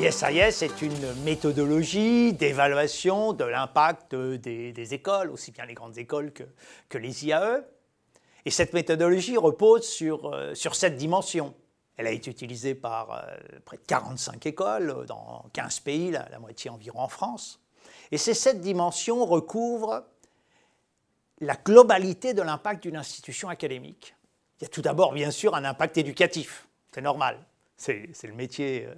[0.00, 6.96] BSIS est une méthodologie d'évaluation de l'impact des, écoles, aussi bien les grandes écoles que,
[6.96, 7.62] les IAE.
[8.46, 11.54] Et cette méthodologie repose sur, euh, sur cette dimension.
[11.98, 16.70] Elle a été utilisée par euh, près de 45 écoles dans 15 pays, la, moitié
[16.70, 17.60] environ en France.
[18.10, 20.06] Et ces sept dimensions recouvrent
[21.40, 24.14] la globalité de l'impact d'une institution académique.
[24.60, 26.68] Il y a tout d'abord, bien sûr, un impact éducatif.
[26.90, 27.38] C'est normal.
[27.76, 28.94] C'est le métier euh,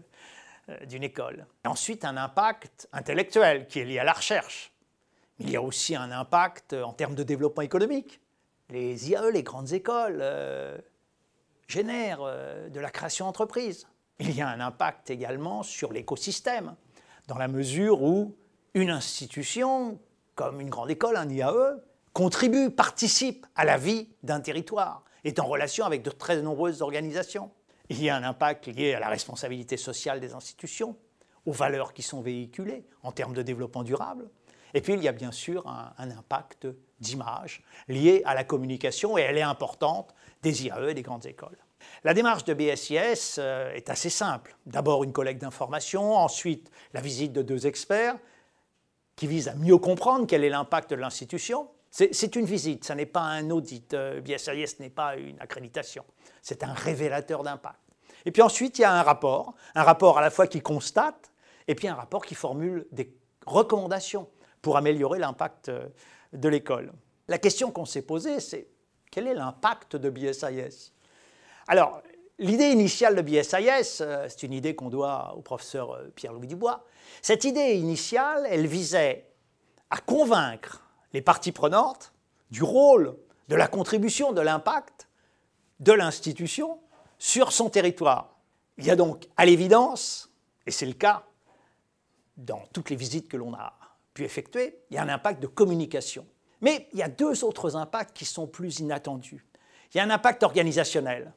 [0.87, 1.47] d'une école.
[1.65, 4.73] Ensuite, un impact intellectuel qui est lié à la recherche.
[5.39, 8.21] Il y a aussi un impact en termes de développement économique.
[8.71, 10.79] Les IAE, les grandes écoles, euh,
[11.67, 12.23] génèrent
[12.71, 13.87] de la création d'entreprises.
[14.21, 16.77] Il y a un impact également sur l'écosystème,
[17.27, 18.37] dans la mesure où
[18.75, 19.99] une institution,
[20.35, 21.83] comme une grande école, un IAE,
[22.13, 27.51] contribue, participe à la vie d'un territoire, est en relation avec de très nombreuses organisations.
[27.93, 30.97] Il y a un impact lié à la responsabilité sociale des institutions,
[31.45, 34.31] aux valeurs qui sont véhiculées en termes de développement durable.
[34.73, 36.67] Et puis il y a bien sûr un, impact
[37.01, 41.59] d'image lié à la communication, et elle est importante, des IAE et des grandes écoles.
[42.03, 44.57] La démarche de BSIS euh, est assez simple.
[44.65, 48.17] D'abord une collecte d'informations, ensuite la visite de deux experts
[49.17, 53.05] qui visent à mieux comprendre quel est l'impact de l'institution, c'est une visite, ce n'est
[53.05, 53.93] pas un audit.
[53.93, 56.05] Euh, BSIS n'est pas une accréditation.
[56.41, 57.79] C'est un révélateur d'impact.
[58.25, 61.31] Et puis ensuite, il y a un rapport, un rapport à la fois qui constate,
[61.69, 63.15] et puis un rapport qui formule des
[63.47, 64.27] recommandations
[64.63, 65.87] pour améliorer l'impact euh,
[66.33, 66.95] de l'école.
[67.29, 68.69] La question qu'on s'est posée, c'est
[69.11, 70.95] quel est l'impact de BSIS
[71.69, 72.03] Alors,
[72.39, 76.87] l'idée initiale de BSIS, euh, c'est une idée qu'on doit au professeur Pierre-Louis Dubois.
[77.21, 79.27] Cette idée initiale, elle visait
[79.91, 80.82] à convaincre
[81.13, 82.13] les parties prenantes
[82.51, 83.17] du rôle,
[83.49, 85.09] de la contribution, de l'impact
[85.81, 86.79] de l'institution
[87.19, 88.37] sur son territoire.
[88.79, 90.31] Il y a donc à l'évidence,
[90.67, 91.25] et c'est le cas
[92.37, 93.75] dans toutes les visites que l'on a
[94.15, 96.27] pu effectuer, il y a un impact de communication.
[96.61, 99.45] Mais il y a deux autres impacts qui sont plus inattendus.
[99.93, 101.33] Il y a un impact organisationnel.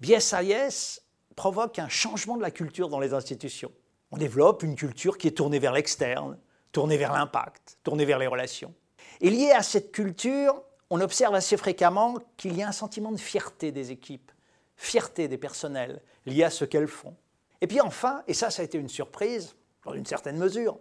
[0.00, 1.00] BSIS
[1.34, 3.72] provoque un changement de la culture dans les institutions.
[4.10, 6.38] On développe une culture qui est tournée vers l'externe,
[6.72, 8.74] tournée vers l'impact, tournée vers les relations.
[9.20, 13.18] Et lié à cette culture, on observe assez fréquemment qu'il y a un sentiment de
[13.18, 14.32] fierté des équipes,
[14.76, 17.14] fierté des personnels, lié à ce qu'elles font.
[17.60, 19.54] Et puis enfin, et ça ça a été une surprise,
[19.84, 20.78] dans une certaine mesure,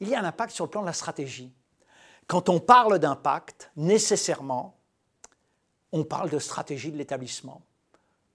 [0.00, 1.52] il y a un impact sur le plan de la stratégie.
[2.26, 4.76] Quand on parle d'impact, nécessairement,
[5.92, 7.62] on parle de stratégie de l'établissement.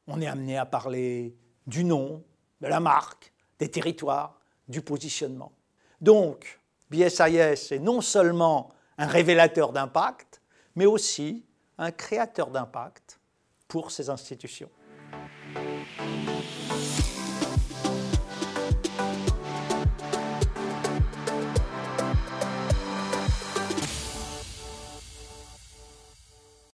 [0.08, 1.36] On est amené à parler
[1.68, 2.24] du nom,
[2.62, 5.52] de la marque, des territoires, du positionnement.
[6.00, 10.42] Donc, BSIS est non seulement un révélateur d'impact,
[10.76, 11.46] mais aussi
[11.78, 13.20] un créateur d'impact
[13.68, 14.70] pour ces institutions.